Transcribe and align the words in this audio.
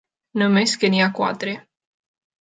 Només 0.41 0.71
que 0.83 0.89
n'hi 0.93 1.01
ha 1.05 1.09
quatre. 1.19 1.53